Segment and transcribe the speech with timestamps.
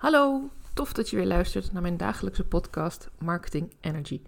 [0.00, 4.22] Hallo, tof dat je weer luistert naar mijn dagelijkse podcast Marketing Energy.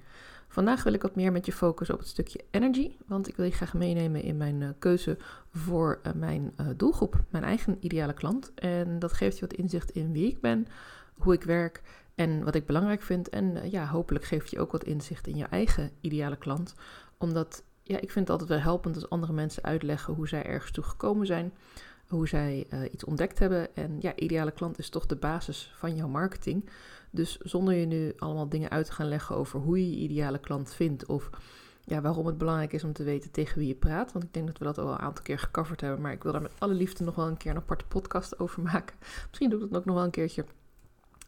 [0.49, 3.45] Vandaag wil ik wat meer met je focussen op het stukje energy, want ik wil
[3.45, 5.19] je graag meenemen in mijn uh, keuze
[5.51, 8.55] voor uh, mijn uh, doelgroep, mijn eigen ideale klant.
[8.55, 10.67] En dat geeft je wat inzicht in wie ik ben,
[11.15, 11.83] hoe ik werk
[12.15, 13.29] en wat ik belangrijk vind.
[13.29, 16.75] En ja, hopelijk geeft je ook wat inzicht in je eigen ideale klant,
[17.19, 20.71] omdat ja, ik vind het altijd wel helpend als andere mensen uitleggen hoe zij ergens
[20.71, 21.53] toe gekomen zijn
[22.13, 23.77] hoe zij uh, iets ontdekt hebben.
[23.77, 26.71] En ja, ideale klant is toch de basis van jouw marketing.
[27.11, 30.39] Dus zonder je nu allemaal dingen uit te gaan leggen over hoe je je ideale
[30.39, 31.31] klant vindt of
[31.85, 34.13] ja, waarom het belangrijk is om te weten tegen wie je praat.
[34.13, 36.01] Want ik denk dat we dat al een aantal keer gecoverd hebben.
[36.01, 38.63] Maar ik wil daar met alle liefde nog wel een keer een aparte podcast over
[38.63, 38.97] maken.
[39.29, 40.45] Misschien doe ik dat ook nog wel een keertje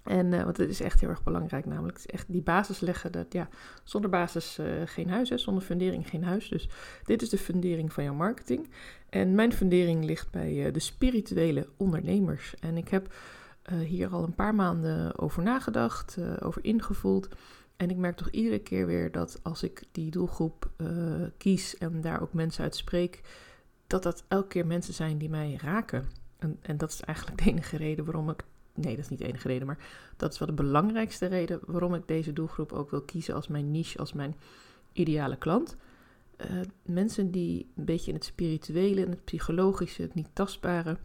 [0.05, 3.13] en, uh, want het is echt heel erg belangrijk, namelijk echt die basis leggen.
[3.13, 3.49] Dat, ja,
[3.83, 6.49] zonder basis uh, geen huis, hè, zonder fundering geen huis.
[6.49, 6.69] Dus
[7.05, 8.69] dit is de fundering van jouw marketing.
[9.09, 12.55] En mijn fundering ligt bij uh, de spirituele ondernemers.
[12.61, 13.15] En ik heb
[13.85, 17.29] hier al een paar maanden over nagedacht, over ingevoeld.
[17.77, 20.71] En ik merk toch iedere keer weer dat als ik die doelgroep
[21.39, 23.21] kies en daar ook mensen uit spreek,
[23.87, 26.05] dat dat elke keer mensen zijn die mij raken.
[26.39, 29.27] En, en dat is eigenlijk de enige reden waarom ik nee, dat is niet de
[29.27, 29.79] enige reden, maar
[30.17, 33.71] dat is wel de belangrijkste reden waarom ik deze doelgroep ook wil kiezen als mijn
[33.71, 34.37] niche, als mijn
[34.93, 35.77] ideale klant.
[36.39, 40.97] Uh, mensen die een beetje in het spirituele, in het psychologische, het niet tastbare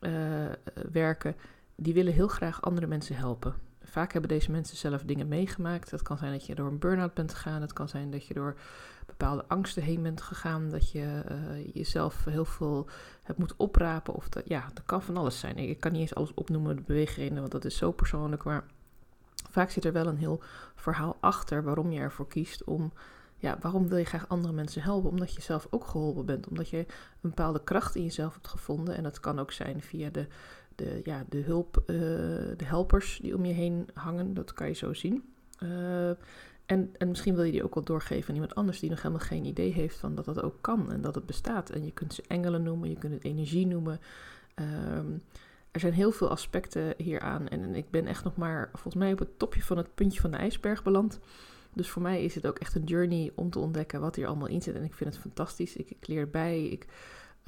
[0.00, 0.46] uh,
[0.92, 1.36] werken,
[1.74, 3.54] die willen heel graag andere mensen helpen.
[3.90, 5.90] Vaak hebben deze mensen zelf dingen meegemaakt.
[5.90, 7.60] Het kan zijn dat je door een burn-out bent gegaan.
[7.60, 8.56] Het kan zijn dat je door
[9.06, 10.70] bepaalde angsten heen bent gegaan.
[10.70, 12.86] Dat je uh, jezelf heel veel
[13.22, 14.14] hebt moeten oprapen.
[14.14, 15.56] Of dat, ja, dat kan van alles zijn.
[15.56, 18.44] Ik kan niet eens alles opnoemen, de beweegredenen, want dat is zo persoonlijk.
[18.44, 18.64] Maar
[19.50, 20.42] vaak zit er wel een heel
[20.74, 22.92] verhaal achter waarom je ervoor kiest om.
[23.36, 25.10] Ja, waarom wil je graag andere mensen helpen?
[25.10, 26.48] Omdat je zelf ook geholpen bent.
[26.48, 26.86] Omdat je een
[27.20, 28.96] bepaalde kracht in jezelf hebt gevonden.
[28.96, 30.26] En dat kan ook zijn via de,
[30.78, 31.96] de, ja, de hulp, uh,
[32.56, 34.34] de helpers die om je heen hangen.
[34.34, 35.24] Dat kan je zo zien.
[35.62, 36.08] Uh,
[36.66, 39.26] en, en misschien wil je die ook wel doorgeven aan iemand anders die nog helemaal
[39.26, 41.70] geen idee heeft van dat dat ook kan en dat het bestaat.
[41.70, 44.00] En je kunt ze engelen noemen, je kunt het energie noemen.
[44.96, 45.22] Um,
[45.70, 47.48] er zijn heel veel aspecten hieraan.
[47.48, 50.20] En, en ik ben echt nog maar volgens mij op het topje van het puntje
[50.20, 51.20] van de ijsberg beland.
[51.72, 54.48] Dus voor mij is het ook echt een journey om te ontdekken wat hier allemaal
[54.48, 54.74] in zit.
[54.74, 55.76] En ik vind het fantastisch.
[55.76, 56.86] Ik, ik leer bij, ik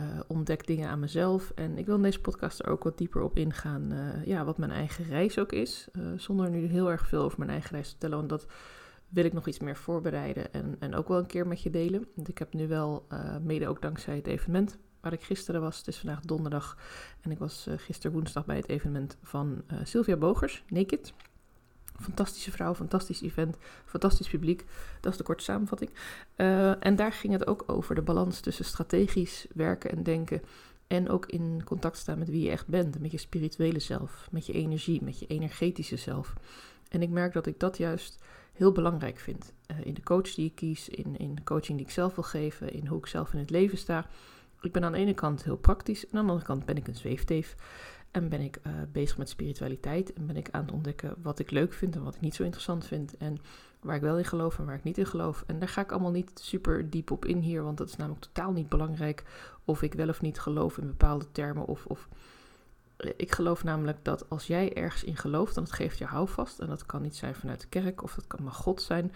[0.00, 1.52] uh, ontdek dingen aan mezelf.
[1.54, 3.92] En ik wil in deze podcast er ook wat dieper op ingaan.
[3.92, 5.88] Uh, ja, wat mijn eigen reis ook is.
[5.92, 8.16] Uh, zonder nu heel erg veel over mijn eigen reis te vertellen.
[8.16, 8.46] Want dat
[9.08, 12.08] wil ik nog iets meer voorbereiden en, en ook wel een keer met je delen.
[12.14, 13.06] Want ik heb nu wel,
[13.42, 16.78] mede ook dankzij het evenement waar ik gisteren was, het is vandaag donderdag
[17.20, 21.12] en ik was gisteren woensdag bij het evenement van Sylvia Bogers, Naked.
[22.00, 24.64] Fantastische vrouw, fantastisch event, fantastisch publiek.
[25.00, 25.90] Dat is de korte samenvatting.
[26.80, 30.42] en daar ging het ook over de balans tussen strategisch werken en denken
[30.90, 34.46] en ook in contact staan met wie je echt bent, met je spirituele zelf, met
[34.46, 36.34] je energie, met je energetische zelf.
[36.88, 38.18] En ik merk dat ik dat juist
[38.52, 39.52] heel belangrijk vind.
[39.70, 42.24] Uh, in de coach die ik kies, in, in de coaching die ik zelf wil
[42.24, 44.06] geven, in hoe ik zelf in het leven sta.
[44.60, 46.88] Ik ben aan de ene kant heel praktisch, en aan de andere kant ben ik
[46.88, 47.56] een zweefteef.
[48.10, 51.50] En ben ik uh, bezig met spiritualiteit en ben ik aan het ontdekken wat ik
[51.50, 53.16] leuk vind en wat ik niet zo interessant vind.
[53.16, 53.38] En
[53.80, 55.44] waar ik wel in geloof en waar ik niet in geloof.
[55.46, 58.24] En daar ga ik allemaal niet super diep op in hier, want dat is namelijk
[58.24, 59.24] totaal niet belangrijk
[59.64, 62.08] of ik wel of niet geloof in bepaalde termen of, of
[63.16, 66.58] ik geloof namelijk dat als jij ergens in gelooft, dan het geeft je houvast.
[66.58, 69.12] En dat kan niet zijn vanuit de kerk of dat kan, mag God zijn.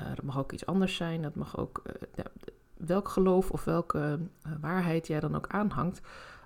[0.00, 1.22] Uh, dat mag ook iets anders zijn.
[1.22, 1.82] Dat mag ook
[2.76, 4.18] welk geloof of welke
[4.60, 6.00] waarheid jij dan ook aanhangt.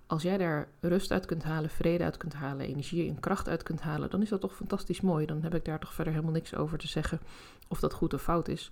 [0.07, 3.63] Als jij daar rust uit kunt halen, vrede uit kunt halen, energie en kracht uit
[3.63, 5.27] kunt halen, dan is dat toch fantastisch mooi.
[5.27, 7.21] Dan heb ik daar toch verder helemaal niks over te zeggen
[7.69, 8.71] of dat goed of fout is.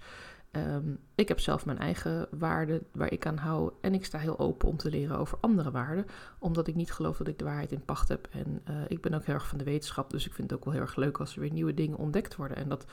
[0.53, 3.73] Um, ik heb zelf mijn eigen waarden waar ik aan hou.
[3.81, 6.07] En ik sta heel open om te leren over andere waarden.
[6.39, 8.29] Omdat ik niet geloof dat ik de waarheid in pacht heb.
[8.31, 10.11] En uh, ik ben ook heel erg van de wetenschap.
[10.11, 12.37] Dus ik vind het ook wel heel erg leuk als er weer nieuwe dingen ontdekt
[12.37, 12.57] worden.
[12.57, 12.85] En dat,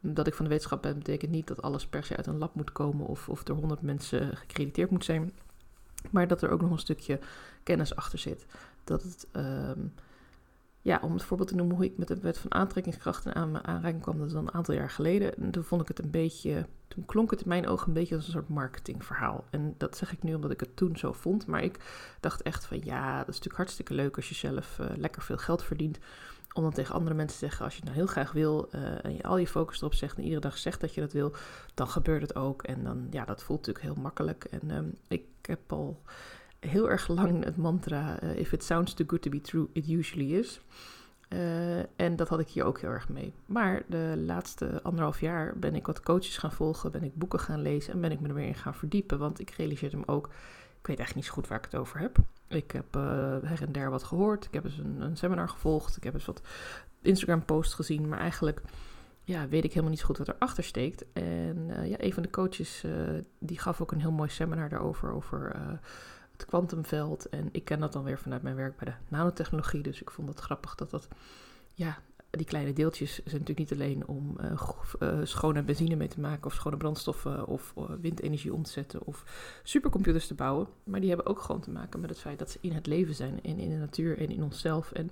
[0.00, 2.54] dat ik van de wetenschap ben, betekent niet dat alles per se uit een lab
[2.54, 3.06] moet komen.
[3.06, 5.32] Of, of door honderd mensen gecrediteerd moet zijn.
[6.10, 7.18] Maar dat er ook nog een stukje
[7.62, 8.46] kennis achter zit.
[8.84, 9.26] Dat het.
[9.32, 9.92] Um,
[10.82, 13.66] ja, om het voorbeeld te noemen hoe ik met de wet van aantrekkingskrachten aan mijn
[13.66, 15.36] aanraking kwam, dat is dan een aantal jaar geleden.
[15.36, 18.14] En toen vond ik het een beetje, toen klonk het in mijn ogen een beetje
[18.14, 19.44] als een soort marketingverhaal.
[19.50, 21.46] En dat zeg ik nu omdat ik het toen zo vond.
[21.46, 21.78] Maar ik
[22.20, 25.36] dacht echt van ja, dat is natuurlijk hartstikke leuk als je zelf uh, lekker veel
[25.36, 25.98] geld verdient.
[26.52, 29.04] Om dan tegen andere mensen te zeggen, als je het nou heel graag wil uh,
[29.04, 31.32] en je al je focus erop zegt en iedere dag zegt dat je dat wil,
[31.74, 32.62] dan gebeurt het ook.
[32.62, 34.44] En dan, ja, dat voelt natuurlijk heel makkelijk.
[34.44, 36.02] En um, ik heb al
[36.58, 39.88] heel erg lang het mantra: uh, If it sounds too good to be true, it
[39.88, 40.60] usually is.
[41.28, 43.32] Uh, en dat had ik hier ook heel erg mee.
[43.46, 47.62] Maar de laatste anderhalf jaar ben ik wat coaches gaan volgen, ben ik boeken gaan
[47.62, 49.18] lezen en ben ik me er weer in gaan verdiepen.
[49.18, 50.28] Want ik realiseerde me ook,
[50.80, 52.16] Ik weet echt niet zo goed waar ik het over heb.
[52.48, 53.02] Ik heb uh,
[53.42, 54.44] her en der wat gehoord.
[54.44, 55.96] Ik heb eens een, een seminar gevolgd.
[55.96, 56.42] Ik heb eens wat
[57.02, 58.08] Instagram-posts gezien.
[58.08, 58.62] Maar eigenlijk
[59.24, 61.04] ja, weet ik helemaal niet zo goed wat erachter steekt.
[61.12, 62.92] En uh, ja, een van de coaches uh,
[63.38, 65.12] die gaf ook een heel mooi seminar daarover.
[65.12, 65.56] Over
[66.32, 67.28] het kwantumveld.
[67.28, 69.82] En ik ken dat dan weer vanuit mijn werk bij de nanotechnologie.
[69.82, 71.08] Dus ik vond het grappig dat dat
[71.74, 71.98] ja,
[72.30, 74.36] die kleine deeltjes zijn natuurlijk niet alleen om
[75.22, 79.24] schone benzine mee te maken of schone brandstoffen of windenergie om te zetten of
[79.62, 80.66] supercomputers te bouwen.
[80.84, 83.14] Maar die hebben ook gewoon te maken met het feit dat ze in het leven
[83.14, 84.92] zijn en in de natuur en in onszelf.
[84.92, 85.10] En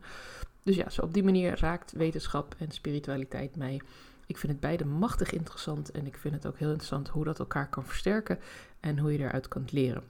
[0.62, 3.80] dus ja, zo op die manier raakt wetenschap en spiritualiteit mij.
[4.26, 7.38] Ik vind het beide machtig interessant en ik vind het ook heel interessant hoe dat
[7.38, 8.38] elkaar kan versterken
[8.80, 10.02] en hoe je eruit kan leren.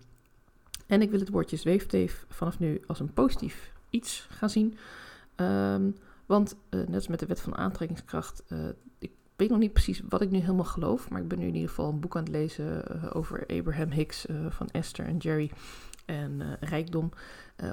[0.86, 4.78] En ik wil het woordje zweefteef vanaf nu als een positief iets gaan zien.
[5.36, 8.42] Um, want uh, net als met de wet van aantrekkingskracht,
[8.98, 11.54] ik weet nog niet precies wat ik nu helemaal geloof, maar ik ben nu in
[11.54, 15.50] ieder geval een boek aan het lezen uh, over Abraham Hicks van Esther en Jerry
[16.06, 17.10] en rijkdom.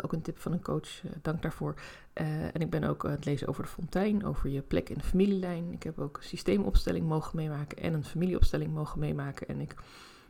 [0.01, 1.73] ook een tip van een coach, dank daarvoor.
[2.13, 5.03] en ik ben ook aan het lezen over de fontein, over je plek in de
[5.03, 5.71] familielijn.
[5.71, 9.47] Ik heb ook systeemopstelling mogen meemaken en een familieopstelling mogen meemaken.
[9.47, 9.75] En ik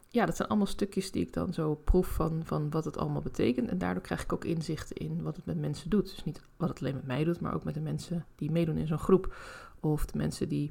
[0.09, 3.21] ja, dat zijn allemaal stukjes die ik dan zo proef van, van wat het allemaal
[3.21, 3.69] betekent.
[3.69, 6.09] En daardoor krijg ik ook inzicht in wat het met mensen doet.
[6.09, 8.77] Dus niet wat het alleen met mij doet, maar ook met de mensen die meedoen
[8.77, 9.35] in zo'n groep.
[9.79, 10.69] Of de mensen die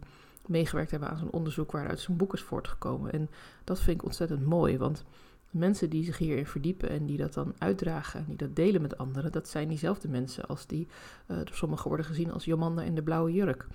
[0.49, 3.13] meegewerkt hebben aan zo'n onderzoek waaruit zo'n boek is voortgekomen.
[3.13, 3.31] En
[3.65, 5.05] dat vind ik ontzettend mooi, want
[5.51, 8.99] mensen die zich hierin verdiepen en die dat dan uitdragen en die dat delen met
[8.99, 10.87] anderen, dat zijn diezelfde mensen als die
[11.27, 13.67] uh, door sommigen worden gezien als Jomanda in de blauwe jurk.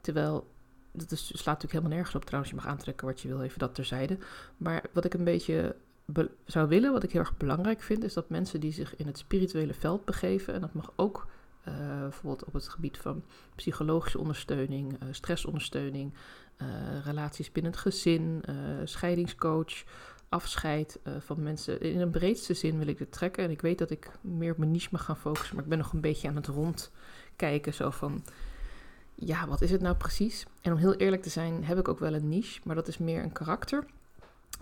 [0.00, 0.46] Terwijl
[0.92, 2.52] dat is, slaat natuurlijk helemaal nergens op trouwens.
[2.52, 4.18] Je mag aantrekken wat je wil, even dat terzijde.
[4.56, 5.76] Maar wat ik een beetje
[6.44, 9.18] zou willen, wat ik heel erg belangrijk vind, is dat mensen die zich in het
[9.18, 11.26] spirituele veld begeven, en dat mag ook
[11.68, 13.24] uh, bijvoorbeeld op het gebied van
[13.54, 16.14] psychologische ondersteuning, uh, stressondersteuning,
[16.62, 16.68] uh,
[17.04, 18.44] relaties binnen het gezin,
[18.84, 19.84] scheidingscoach,
[20.28, 21.80] afscheid van mensen.
[21.80, 23.44] In een breedste zin wil ik dit trekken.
[23.44, 25.78] En ik weet dat ik meer op mijn niche mag gaan focussen, maar ik ben
[25.78, 27.74] nog een beetje aan het rondkijken.
[27.74, 28.24] Zo van
[29.14, 30.46] ja, wat is het nou precies?
[30.62, 32.98] En om heel eerlijk te zijn, heb ik ook wel een niche, maar dat is
[32.98, 33.84] meer een karakter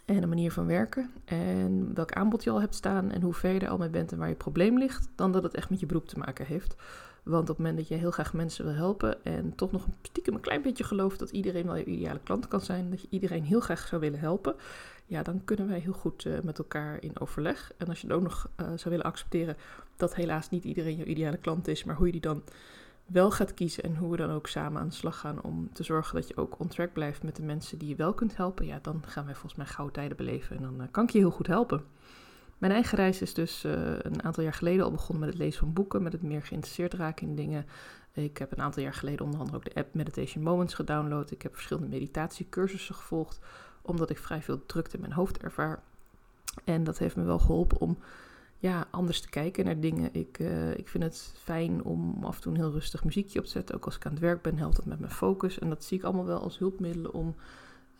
[0.06, 1.10] en een manier van werken.
[1.24, 4.12] En welk aanbod je al hebt staan en hoe ver je er al mee bent
[4.12, 6.76] en waar je probleem ligt, dan dat het echt met je beroep te maken heeft.
[7.22, 9.94] Want op het moment dat je heel graag mensen wil helpen en toch nog een
[10.02, 13.08] stiekem een klein beetje gelooft dat iedereen wel je ideale klant kan zijn, dat je
[13.10, 14.54] iedereen heel graag zou willen helpen,
[15.06, 17.72] ja, dan kunnen wij heel goed uh, met elkaar in overleg.
[17.76, 19.56] En als je dan ook nog uh, zou willen accepteren
[19.96, 22.42] dat helaas niet iedereen je ideale klant is, maar hoe je die dan
[23.06, 25.82] wel gaat kiezen en hoe we dan ook samen aan de slag gaan om te
[25.82, 28.66] zorgen dat je ook on track blijft met de mensen die je wel kunt helpen,
[28.66, 31.18] ja, dan gaan wij volgens mij gouden tijden beleven en dan uh, kan ik je
[31.18, 31.84] heel goed helpen.
[32.58, 35.58] Mijn eigen reis is dus uh, een aantal jaar geleden al begonnen met het lezen
[35.58, 37.66] van boeken, met het meer geïnteresseerd raken in dingen.
[38.12, 41.30] Ik heb een aantal jaar geleden onder andere ook de app Meditation Moments gedownload.
[41.30, 43.40] Ik heb verschillende meditatiecursussen gevolgd,
[43.82, 45.82] omdat ik vrij veel drukte in mijn hoofd ervaar.
[46.64, 47.98] En dat heeft me wel geholpen om
[48.66, 50.08] ja, anders te kijken naar dingen.
[50.12, 53.44] Ik, uh, ik vind het fijn om af en toe een heel rustig muziekje op
[53.44, 53.74] te zetten.
[53.74, 55.58] Ook als ik aan het werk ben, helpt dat met mijn focus.
[55.58, 57.34] En dat zie ik allemaal wel als hulpmiddelen om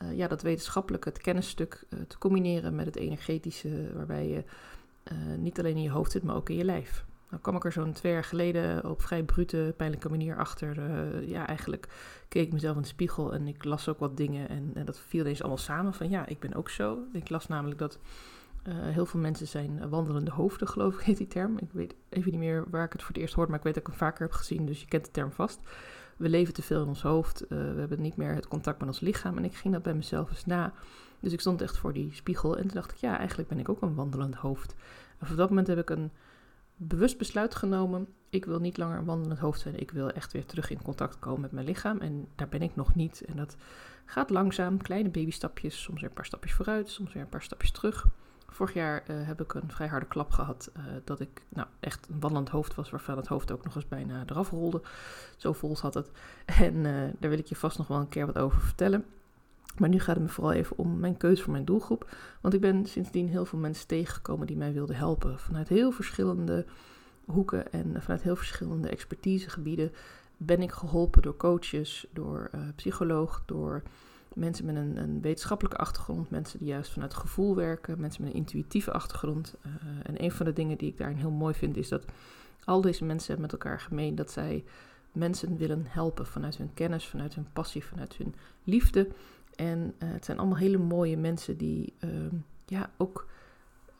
[0.02, 4.44] uh, ja, dat wetenschappelijke, het kennisstuk uh, te combineren met het energetische, waarbij je
[5.38, 7.04] niet alleen in je hoofd zit, maar ook in je lijf.
[7.30, 10.74] Nou kwam ik er zo'n twee jaar geleden op vrij brute, pijnlijke manier achter.
[11.28, 11.88] ja, eigenlijk
[12.28, 14.48] keek ik mezelf in de spiegel en ik las ook wat dingen.
[14.48, 16.98] En, en dat viel ineens allemaal samen van ja, ik ben ook zo.
[17.12, 17.98] Ik las namelijk dat
[18.68, 21.58] uh, heel veel mensen zijn wandelende hoofden, geloof ik, heet die term.
[21.58, 23.74] Ik weet even niet meer waar ik het voor het eerst hoor, maar ik weet
[23.74, 25.60] dat ik hem vaker heb gezien, dus je kent de term vast.
[26.16, 28.88] We leven te veel in ons hoofd, uh, we hebben niet meer het contact met
[28.88, 29.36] ons lichaam.
[29.36, 30.72] En ik ging dat bij mezelf eens na.
[31.20, 33.68] Dus ik stond echt voor die spiegel en toen dacht ik, ja, eigenlijk ben ik
[33.68, 34.74] ook een wandelend hoofd.
[35.18, 36.10] En op dat moment heb ik een
[36.76, 38.08] bewust besluit genomen.
[38.30, 39.80] Ik wil niet langer een wandelend hoofd zijn.
[39.80, 41.98] Ik wil echt weer terug in contact komen met mijn lichaam.
[41.98, 43.24] En daar ben ik nog niet.
[43.24, 43.56] En dat
[44.04, 45.82] gaat langzaam, kleine babystapjes.
[45.82, 48.06] Soms weer een paar stapjes vooruit, soms weer een paar stapjes terug.
[48.56, 50.70] Vorig jaar uh, heb ik een vrij harde klap gehad.
[50.76, 53.88] Uh, dat ik nou, echt een wandelend hoofd was, waarvan het hoofd ook nog eens
[53.88, 54.82] bijna eraf rolde.
[55.36, 56.10] Zo vol zat het.
[56.44, 56.84] En uh,
[57.18, 59.04] daar wil ik je vast nog wel een keer wat over vertellen.
[59.78, 62.10] Maar nu gaat het me vooral even om mijn keuze voor mijn doelgroep.
[62.40, 65.38] Want ik ben sindsdien heel veel mensen tegengekomen die mij wilden helpen.
[65.38, 66.66] Vanuit heel verschillende
[67.24, 69.92] hoeken en vanuit heel verschillende expertisegebieden
[70.36, 73.82] ben ik geholpen door coaches, door psycholoog, door
[74.36, 78.38] mensen met een, een, wetenschappelijke achtergrond, mensen die juist vanuit gevoel werken, mensen met een
[78.38, 79.54] intuïtieve achtergrond.
[79.66, 82.04] Uh, en een van de dingen die ik daarin heel mooi vind, is dat
[82.64, 84.64] al deze mensen met elkaar gemeen dat zij
[85.12, 89.08] mensen willen helpen vanuit hun kennis, vanuit hun passie, vanuit hun liefde.
[89.54, 92.10] En uh, het zijn allemaal hele mooie mensen die uh,
[92.66, 93.26] ja, ook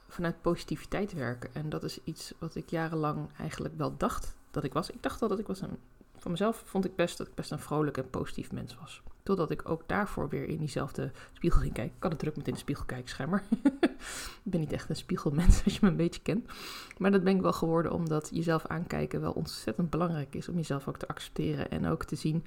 [0.09, 1.55] vanuit positiviteit werken.
[1.55, 4.91] En dat is iets wat ik jarenlang eigenlijk wel dacht dat ik was.
[4.91, 5.79] Ik dacht al dat ik was een.
[6.17, 9.03] Van mezelf vond ik best dat ik best een vrolijk en positief mens was.
[9.27, 11.95] Totdat ik ook daarvoor weer in diezelfde spiegel ging kijken.
[11.95, 13.43] Ik kan het druk met in de spiegel kijken, schijnbaar.
[14.45, 16.47] ik ben niet echt een spiegelmens als je me een beetje kent.
[16.99, 20.49] Maar dat ben ik wel geworden omdat jezelf aankijken wel ontzettend belangrijk is.
[20.49, 22.45] Om jezelf ook te accepteren en ook te zien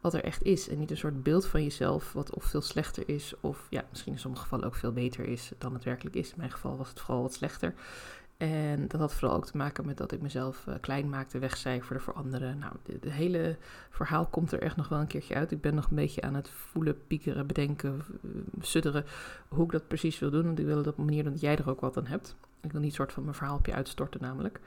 [0.00, 0.68] wat er echt is.
[0.68, 4.12] En niet een soort beeld van jezelf wat of veel slechter is, of ja, misschien
[4.12, 6.30] in sommige gevallen ook veel beter is dan het werkelijk is.
[6.30, 7.74] In mijn geval was het vooral wat slechter.
[8.42, 12.02] En dat had vooral ook te maken met dat ik mezelf uh, klein maakte, wegcijferde
[12.02, 12.58] voor anderen.
[12.58, 13.56] Nou, het hele
[13.90, 15.50] verhaal komt er echt nog wel een keertje uit.
[15.50, 18.30] Ik ben nog een beetje aan het voelen, piekeren, bedenken, uh,
[18.60, 19.04] sudderen
[19.48, 20.44] hoe ik dat precies wil doen.
[20.44, 22.36] Want ik wil het op een manier dat jij er ook wat aan hebt.
[22.60, 24.60] Ik wil niet soort van mijn verhaal op je uitstorten namelijk.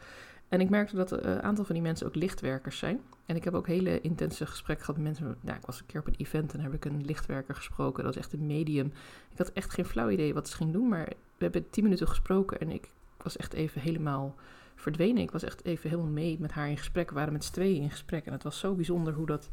[0.49, 2.99] En ik merkte dat een aantal van die mensen ook lichtwerkers zijn.
[3.25, 5.37] En ik heb ook hele intense gesprekken gehad met mensen.
[5.41, 8.03] Nou, ik was een keer op een event en heb ik een lichtwerker gesproken.
[8.03, 8.93] Dat is echt een medium.
[9.31, 11.05] Ik had echt geen flauw idee wat ze ging doen, maar
[11.37, 12.89] we hebben tien minuten gesproken en ik
[13.25, 14.35] was echt even helemaal
[14.75, 15.23] verdwenen.
[15.23, 17.09] Ik was echt even helemaal mee met haar in gesprek.
[17.09, 19.49] We waren met z'n tweeën in gesprek en het was zo bijzonder hoe dat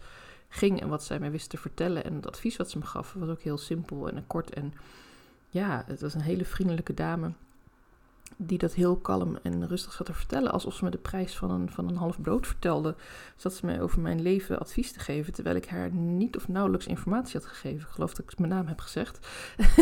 [0.48, 2.04] ging en wat zij mij wist te vertellen.
[2.04, 4.54] En het advies wat ze me gaf was ook heel simpel en kort.
[4.54, 4.74] En
[5.48, 7.32] ja, het was een hele vriendelijke dame
[8.36, 10.52] die dat heel kalm en rustig zat te vertellen.
[10.52, 12.94] Alsof ze me de prijs van een, van een half brood vertelde.
[13.36, 15.32] Zat ze mij over mijn leven advies te geven.
[15.32, 17.80] Terwijl ik haar niet of nauwelijks informatie had gegeven.
[17.80, 19.28] Ik geloof dat ik mijn naam heb gezegd.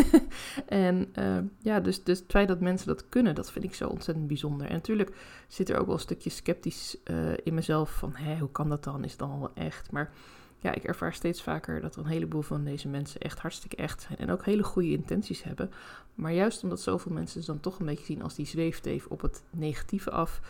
[0.67, 3.87] en uh, ja, dus, dus het feit dat mensen dat kunnen, dat vind ik zo
[3.87, 4.67] ontzettend bijzonder.
[4.67, 5.15] En natuurlijk
[5.47, 7.91] zit er ook wel een stukje sceptisch uh, in mezelf.
[7.91, 9.03] Van hé, hoe kan dat dan?
[9.03, 9.91] Is het dan wel echt?
[9.91, 10.11] Maar
[10.61, 14.17] ja, ik ervaar steeds vaker dat een heleboel van deze mensen echt hartstikke echt zijn.
[14.17, 15.71] En ook hele goede intenties hebben.
[16.15, 19.21] Maar juist omdat zoveel mensen ze dan toch een beetje zien als die zweefteef op
[19.21, 20.41] het negatieve af.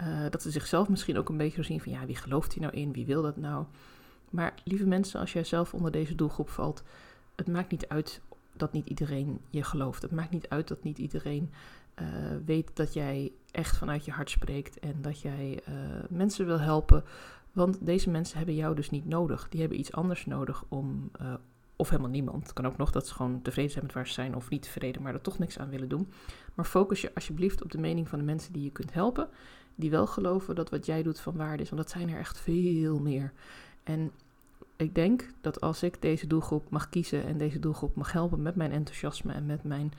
[0.00, 2.74] Uh, dat ze zichzelf misschien ook een beetje zien van ja, wie gelooft hier nou
[2.74, 2.92] in?
[2.92, 3.64] Wie wil dat nou?
[4.30, 6.82] Maar lieve mensen, als jij zelf onder deze doelgroep valt,
[7.36, 8.20] het maakt niet uit
[8.52, 10.02] dat niet iedereen je gelooft.
[10.02, 11.50] Het maakt niet uit dat niet iedereen
[12.00, 12.06] uh,
[12.44, 15.74] weet dat jij echt vanuit je hart spreekt en dat jij uh,
[16.08, 17.04] mensen wil helpen
[17.52, 19.48] want deze mensen hebben jou dus niet nodig.
[19.48, 21.34] Die hebben iets anders nodig om, uh,
[21.76, 22.42] of helemaal niemand.
[22.42, 24.62] Het kan ook nog dat ze gewoon tevreden zijn met waar ze zijn of niet
[24.62, 26.08] tevreden, maar er toch niks aan willen doen.
[26.54, 29.28] Maar focus je alsjeblieft op de mening van de mensen die je kunt helpen,
[29.74, 31.70] die wel geloven dat wat jij doet van waarde is.
[31.70, 33.32] Want dat zijn er echt veel meer.
[33.82, 34.12] En
[34.76, 38.54] ik denk dat als ik deze doelgroep mag kiezen en deze doelgroep mag helpen met
[38.54, 39.92] mijn enthousiasme en met mijn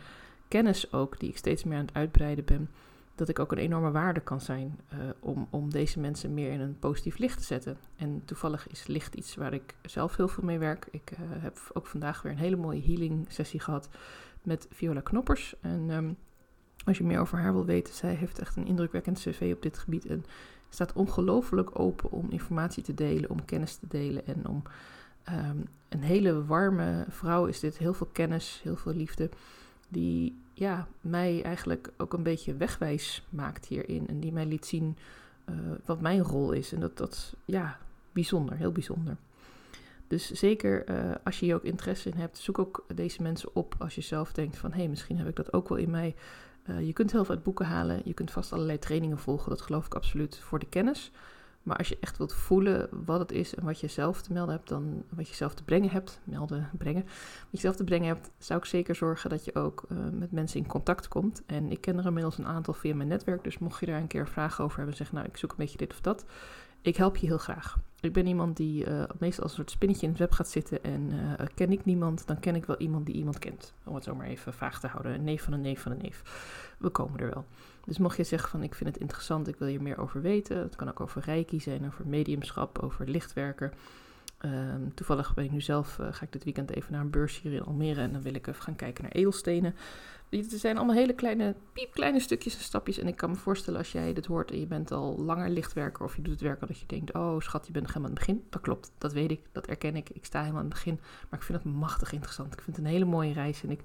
[0.47, 2.69] kennis ook, die ik steeds meer aan het uitbreiden ben,
[3.19, 6.59] dat ik ook een enorme waarde kan zijn uh, om, om deze mensen meer in
[6.59, 7.77] een positief licht te zetten.
[7.95, 10.87] En toevallig is licht iets waar ik zelf heel veel mee werk.
[10.91, 13.89] Ik uh, heb ook vandaag weer een hele mooie healing sessie gehad
[14.43, 15.55] met Viola Knoppers.
[15.61, 16.17] En um,
[16.85, 19.77] als je meer over haar wil weten, zij heeft echt een indrukwekkend cv op dit
[19.77, 20.05] gebied.
[20.05, 20.25] En
[20.69, 24.63] staat ongelooflijk open om informatie te delen, om kennis te delen en om
[25.29, 27.77] um, een hele warme vrouw is dit.
[27.77, 29.29] Heel veel kennis, heel veel liefde
[29.89, 34.07] die ja, mij eigenlijk ook een beetje wegwijs maakt hierin.
[34.07, 34.97] En die mij liet zien
[35.49, 36.73] uh, wat mijn rol is.
[36.73, 37.77] En dat, dat ja,
[38.11, 39.17] bijzonder, heel bijzonder.
[40.07, 43.75] Dus zeker uh, als je hier ook interesse in hebt, zoek ook deze mensen op
[43.77, 44.71] als je zelf denkt van...
[44.71, 46.15] hé, hey, misschien heb ik dat ook wel in mij.
[46.69, 49.61] Uh, je kunt heel veel uit boeken halen, je kunt vast allerlei trainingen volgen, dat
[49.61, 51.11] geloof ik absoluut voor de kennis...
[51.69, 54.55] Maar als je echt wilt voelen wat het is en wat je zelf te melden
[54.55, 58.07] hebt, dan wat je zelf te brengen hebt, melden, brengen, wat je zelf te brengen
[58.07, 61.41] hebt, zou ik zeker zorgen dat je ook uh, met mensen in contact komt.
[61.45, 64.07] En ik ken er inmiddels een aantal via mijn netwerk, dus mocht je daar een
[64.07, 66.25] keer vragen over hebben, zeg nou ik zoek een beetje dit of dat,
[66.81, 67.77] ik help je heel graag.
[68.01, 70.83] Ik ben iemand die uh, meestal als een soort spinnetje in het web gaat zitten
[70.83, 73.73] en uh, ken ik niemand, dan ken ik wel iemand die iemand kent.
[73.83, 75.13] Om het zo maar even vaag te houden.
[75.13, 76.23] Een neef van een neef van een neef.
[76.77, 77.45] We komen er wel.
[77.85, 80.57] Dus mocht je zeggen van ik vind het interessant, ik wil hier meer over weten.
[80.57, 83.73] Het kan ook over reiki zijn, over mediumschap, over lichtwerken.
[84.45, 87.41] Um, toevallig ben ik nu zelf, uh, ga ik dit weekend even naar een beurs
[87.41, 89.75] hier in Almere en dan wil ik even gaan kijken naar edelstenen.
[90.29, 92.97] Het zijn allemaal hele kleine, piepkleine stukjes en stapjes.
[92.97, 96.03] En ik kan me voorstellen als jij dit hoort en je bent al langer lichtwerker
[96.03, 98.15] of je doet het werk al dat je denkt, oh schat, je bent helemaal aan
[98.15, 98.43] het begin.
[98.49, 100.09] Dat klopt, dat weet ik, dat erken ik.
[100.09, 102.53] Ik sta helemaal aan het begin, maar ik vind het machtig interessant.
[102.53, 103.81] Ik vind het een hele mooie reis en ik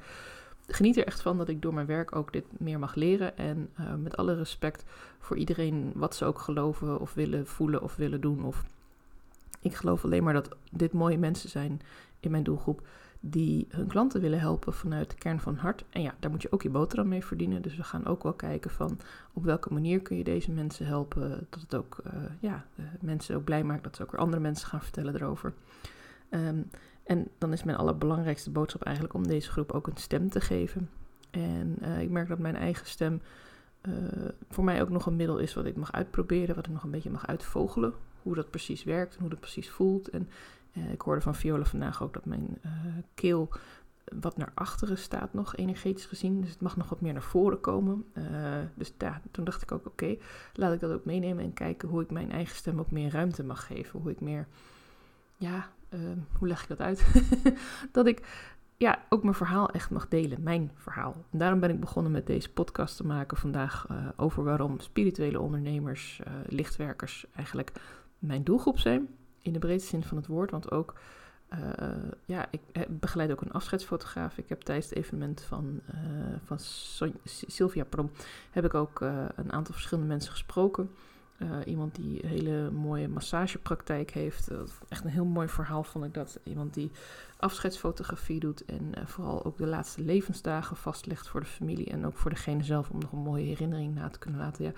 [0.67, 3.37] geniet er echt van dat ik door mijn werk ook dit meer mag leren.
[3.37, 4.85] En uh, met alle respect
[5.19, 8.45] voor iedereen wat ze ook geloven of willen voelen of willen doen.
[8.45, 8.65] Of
[9.65, 11.81] ik geloof alleen maar dat dit mooie mensen zijn
[12.21, 12.87] in mijn doelgroep
[13.21, 15.85] die hun klanten willen helpen vanuit de kern van hart.
[15.91, 17.63] En ja, daar moet je ook je boterham mee verdienen.
[17.63, 18.99] Dus we gaan ook wel kijken van
[19.33, 21.47] op welke manier kun je deze mensen helpen.
[21.51, 22.67] Dat het ook uh, ja,
[23.01, 25.55] mensen ook blij maakt dat ze ook weer andere mensen gaan vertellen erover.
[26.31, 26.71] Um,
[27.05, 30.91] en dan is mijn allerbelangrijkste boodschap eigenlijk om deze groep ook een stem te geven.
[31.31, 33.21] En uh, ik merk dat mijn eigen stem
[34.51, 36.91] voor mij ook nog een middel is wat ik mag uitproberen, wat ik nog een
[36.91, 37.95] beetje mag uitvogelen.
[38.25, 40.09] Hoe dat precies werkt en hoe dat precies voelt.
[40.09, 40.29] En
[40.73, 42.61] uh, ik hoorde van Viola vandaag ook dat mijn
[43.15, 43.49] keel
[44.21, 46.41] wat naar achteren staat nog, energetisch gezien.
[46.41, 48.05] Dus het mag nog wat meer naar voren komen.
[48.75, 50.17] dus ja, toen dacht ik ook, oké,
[50.53, 53.45] laat ik dat ook meenemen en kijken hoe ik mijn eigen stem ook meer ruimte
[53.45, 54.01] mag geven.
[54.01, 54.47] Hoe ik meer
[55.37, 57.07] ja, ehm, hoe leg ik dat uit?
[57.93, 58.23] dat ik
[58.77, 61.25] ja, ook mijn verhaal echt mag delen, mijn verhaal.
[61.31, 66.21] En daarom ben ik begonnen met deze podcast te maken vandaag over waarom spirituele ondernemers,
[66.47, 67.73] lichtwerkers eigenlijk
[68.27, 69.09] mijn doelgroep zijn.
[69.43, 70.95] In de breedste zin van het woord, want ook,
[71.53, 71.59] uh,
[72.25, 74.39] ja, ik begeleid ook een afscheidsfotograaf.
[74.39, 75.81] Ik heb tijdens het evenement van,
[76.45, 78.11] van Son Sylvia Prom,
[78.51, 79.01] heb ik ook
[79.35, 80.91] een aantal verschillende mensen gesproken.
[81.65, 84.51] Iemand die een hele mooie massagepraktijk heeft.
[84.89, 86.39] Echt een heel mooi verhaal vond ik dat.
[86.43, 86.91] Iemand die
[87.39, 92.31] afscheidsfotografie doet en vooral ook de laatste levensdagen vastlegt voor de familie en ook voor
[92.31, 94.65] degene zelf om nog een mooie herinnering na te kunnen laten.
[94.65, 94.73] Ja,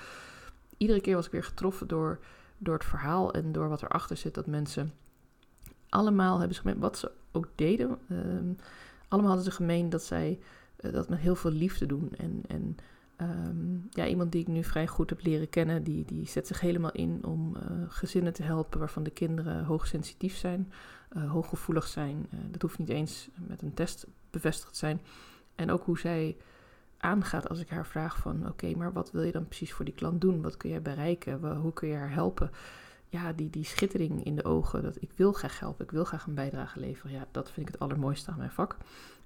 [0.77, 2.19] iedere keer was ik weer getroffen door,
[2.59, 4.93] door het verhaal en door wat erachter zit dat mensen
[5.89, 7.99] allemaal hebben gemeen, wat ze ook deden.
[8.09, 8.53] Ehm,
[9.09, 10.39] allemaal hadden ze gemeen dat zij
[10.77, 12.77] dat met heel veel liefde doen en, en
[13.21, 16.61] Um, ja, iemand die ik nu vrij goed heb leren kennen, die, die zet zich
[16.61, 20.73] helemaal in om uh, gezinnen te helpen waarvan de kinderen hoogsensitief zijn,
[21.17, 22.27] uh, hooggevoelig zijn.
[22.51, 25.01] Dat hoeft niet eens met een test bevestigd te zijn.
[25.55, 26.37] En ook hoe zij
[26.99, 29.95] aangaat als ik haar vraag van oké, maar wat wil je dan precies voor die
[29.95, 30.43] klant doen?
[30.43, 31.57] Wat kun jij bereiken?
[31.57, 32.51] Hoe kun je haar helpen?
[33.09, 36.27] Ja, die, die schittering in de ogen, dat ik wil graag helpen, ik wil graag
[36.27, 37.13] een bijdrage leveren.
[37.13, 38.77] Ja, dat vind ik het allermooiste aan mijn vak.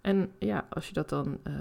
[0.00, 1.54] En ja, als je dat dan uh,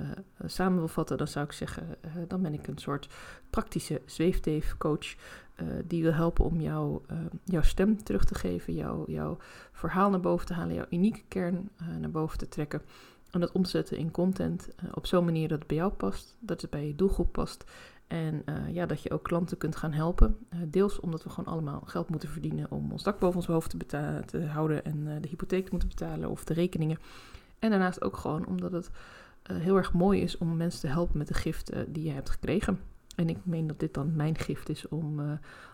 [0.46, 3.10] samen wil vatten, dan zou ik zeggen, uh, dan ben ik een soort
[3.50, 7.02] praktische zweefteefcoach uh, die wil helpen om jou,
[7.44, 9.38] jouw stem terug te geven, jou, jouw
[9.72, 12.82] verhaal naar boven te halen, jouw unieke kern naar boven te trekken.
[13.32, 16.36] En dat om te zetten in content op zo'n manier dat het bij jou past,
[16.40, 17.64] dat het bij je doelgroep past.
[18.08, 20.38] En ja, dat je ook klanten kunt gaan helpen.
[20.68, 24.22] deels omdat we gewoon allemaal geld moeten verdienen om ons dak boven ons hoofd te,
[24.26, 26.98] te houden en de hypotheek te moeten betalen of de rekeningen.
[27.60, 28.90] En daarnaast ook gewoon omdat het
[29.54, 32.80] heel erg mooi is om mensen te helpen met de gift die je hebt gekregen.
[33.20, 35.32] En ik meen dat dit dan mijn gift is om, uh,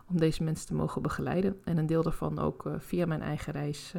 [0.10, 1.62] om deze mensen te mogen begeleiden.
[1.64, 3.94] En een deel daarvan ook via mijn eigen reis,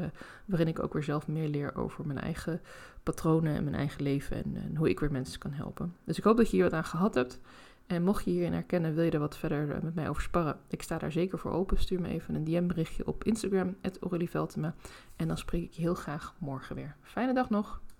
[0.44, 2.60] waarin ik ook weer zelf meer leer over mijn eigen
[3.02, 5.94] patronen en mijn eigen leven en, en, hoe ik weer mensen kan helpen.
[6.04, 7.40] Dus ik hoop dat je hier wat aan gehad hebt.
[7.86, 10.58] En mocht je hierin herkennen, wil je er wat verder met mij over sparren?
[10.68, 11.78] Ik sta daar zeker voor open.
[11.78, 14.30] Stuur me even een DM-berichtje op Instagram, Aurelie
[15.16, 16.96] En dan spreek ik je heel graag morgen weer.
[17.02, 17.80] Fijne dag nog!